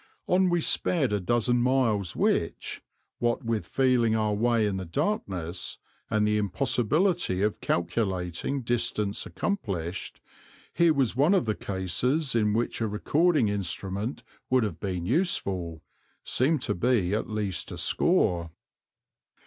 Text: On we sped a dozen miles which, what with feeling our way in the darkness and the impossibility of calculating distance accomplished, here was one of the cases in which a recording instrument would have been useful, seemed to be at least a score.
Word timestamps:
On 0.25 0.49
we 0.49 0.61
sped 0.61 1.13
a 1.13 1.19
dozen 1.19 1.61
miles 1.61 2.15
which, 2.15 2.81
what 3.19 3.45
with 3.45 3.67
feeling 3.67 4.15
our 4.15 4.33
way 4.33 4.65
in 4.65 4.77
the 4.77 4.83
darkness 4.85 5.77
and 6.09 6.27
the 6.27 6.39
impossibility 6.39 7.43
of 7.43 7.61
calculating 7.61 8.63
distance 8.63 9.27
accomplished, 9.27 10.19
here 10.73 10.95
was 10.95 11.15
one 11.15 11.35
of 11.35 11.45
the 11.45 11.53
cases 11.53 12.33
in 12.33 12.51
which 12.53 12.81
a 12.81 12.87
recording 12.87 13.47
instrument 13.47 14.23
would 14.49 14.63
have 14.63 14.79
been 14.79 15.05
useful, 15.05 15.83
seemed 16.23 16.63
to 16.63 16.73
be 16.73 17.13
at 17.13 17.29
least 17.29 17.71
a 17.71 17.77
score. 17.77 18.49